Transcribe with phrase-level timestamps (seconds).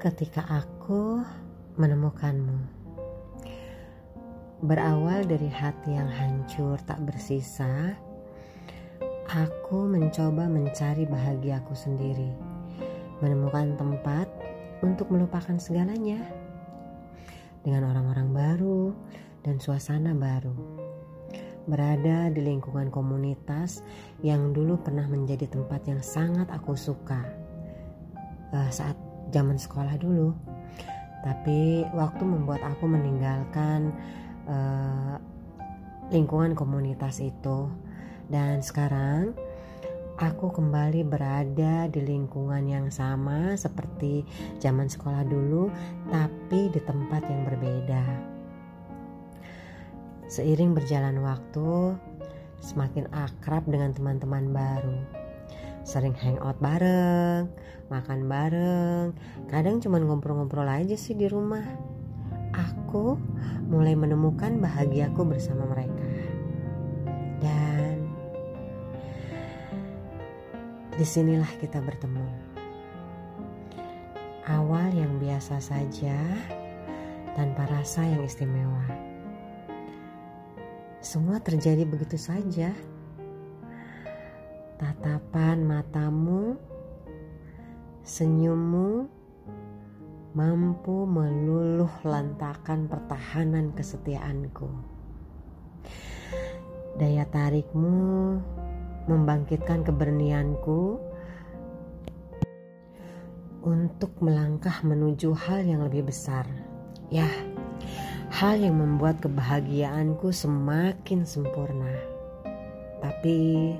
[0.00, 1.20] ketika aku
[1.76, 2.56] menemukanmu.
[4.64, 7.92] Berawal dari hati yang hancur tak bersisa,
[9.28, 12.32] aku mencoba mencari bahagiaku sendiri,
[13.20, 14.24] menemukan tempat
[14.80, 16.24] untuk melupakan segalanya
[17.60, 18.96] dengan orang-orang baru
[19.44, 20.56] dan suasana baru.
[21.68, 23.84] Berada di lingkungan komunitas
[24.24, 27.20] yang dulu pernah menjadi tempat yang sangat aku suka
[28.56, 30.34] uh, saat zaman sekolah dulu.
[31.20, 33.92] Tapi waktu membuat aku meninggalkan
[34.48, 35.16] uh,
[36.10, 37.70] lingkungan komunitas itu
[38.32, 39.36] dan sekarang
[40.20, 44.22] aku kembali berada di lingkungan yang sama seperti
[44.60, 45.72] zaman sekolah dulu
[46.12, 48.04] tapi di tempat yang berbeda.
[50.30, 51.98] Seiring berjalan waktu,
[52.62, 55.19] semakin akrab dengan teman-teman baru.
[55.90, 57.50] Sering hangout bareng,
[57.90, 59.10] makan bareng,
[59.50, 61.66] kadang cuma ngobrol-ngobrol aja sih di rumah.
[62.54, 63.18] Aku
[63.66, 66.06] mulai menemukan bahagiaku bersama mereka.
[67.42, 68.06] Dan
[70.94, 72.54] di sinilah kita bertemu.
[74.46, 76.22] Awal yang biasa saja,
[77.34, 78.86] tanpa rasa yang istimewa.
[81.02, 82.70] Semua terjadi begitu saja.
[84.80, 86.56] Tatapan matamu
[88.00, 89.04] Senyummu
[90.32, 94.72] mampu meluluh lantakan pertahanan kesetiaanku.
[96.96, 98.40] Daya tarikmu
[99.04, 100.96] membangkitkan keberanianku
[103.60, 106.48] untuk melangkah menuju hal yang lebih besar.
[107.12, 107.28] Ya,
[108.32, 112.00] hal yang membuat kebahagiaanku semakin sempurna.
[113.04, 113.76] Tapi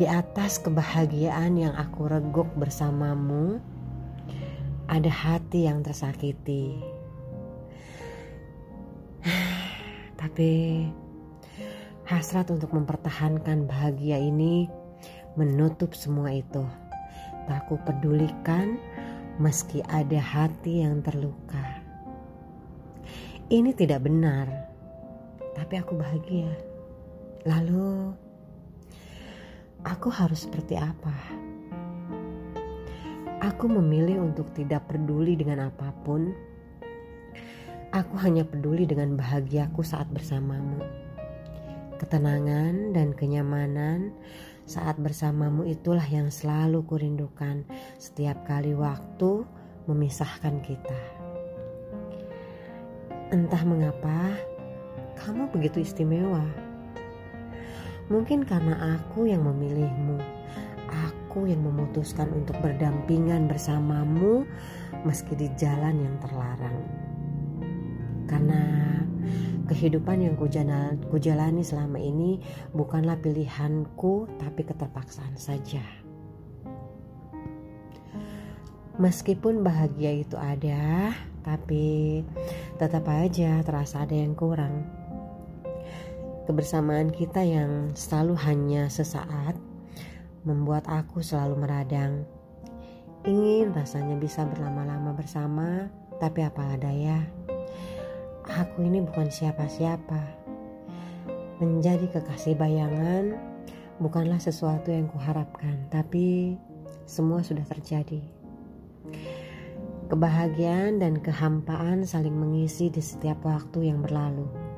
[0.00, 3.60] di atas kebahagiaan yang aku reguk bersamamu,
[4.88, 6.80] ada hati yang tersakiti.
[10.20, 10.88] Tapi
[12.08, 14.72] hasrat untuk mempertahankan bahagia ini
[15.36, 16.64] menutup semua itu.
[17.44, 18.80] Tak aku pedulikan
[19.36, 21.60] meski ada hati yang terluka.
[23.52, 24.48] Ini tidak benar,
[25.52, 26.56] tapi aku bahagia.
[27.44, 28.14] Lalu
[29.84, 31.14] aku harus seperti apa?
[33.40, 36.32] Aku memilih untuk tidak peduli dengan apa pun.
[37.90, 40.84] Aku hanya peduli dengan bahagiaku saat bersamamu.
[41.96, 44.12] Ketenangan dan kenyamanan
[44.68, 47.64] saat bersamamu itulah yang selalu kurindukan
[47.98, 49.42] setiap kali waktu
[49.88, 51.00] memisahkan kita.
[53.34, 54.36] Entah mengapa,
[55.18, 56.69] kamu begitu istimewa
[58.10, 60.18] Mungkin karena aku yang memilihmu,
[60.90, 64.42] aku yang memutuskan untuk berdampingan bersamamu
[65.06, 66.78] meski di jalan yang terlarang.
[68.26, 68.62] Karena
[69.70, 70.34] kehidupan yang
[71.06, 72.42] kujalani selama ini
[72.74, 75.82] bukanlah pilihanku tapi keterpaksaan saja.
[78.98, 81.14] Meskipun bahagia itu ada,
[81.46, 82.20] tapi
[82.74, 84.99] tetap aja terasa ada yang kurang
[86.48, 89.58] Kebersamaan kita yang selalu hanya sesaat
[90.44, 92.24] membuat aku selalu meradang.
[93.28, 97.20] Ingin rasanya bisa berlama-lama bersama, tapi apa daya.
[98.48, 100.40] Aku ini bukan siapa-siapa.
[101.60, 103.36] Menjadi kekasih bayangan
[104.00, 106.56] bukanlah sesuatu yang kuharapkan, tapi
[107.04, 108.24] semua sudah terjadi.
[110.08, 114.69] Kebahagiaan dan kehampaan saling mengisi di setiap waktu yang berlalu.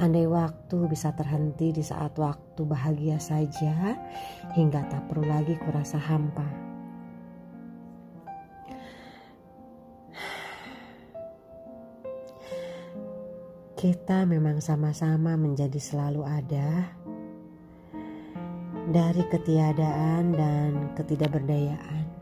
[0.00, 3.92] Andai waktu bisa terhenti di saat waktu bahagia saja,
[4.56, 6.48] hingga tak perlu lagi kurasa hampa.
[13.76, 16.88] Kita memang sama-sama menjadi selalu ada
[18.88, 22.19] dari ketiadaan dan ketidakberdayaan.